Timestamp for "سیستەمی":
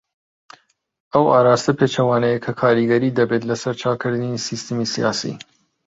4.47-4.91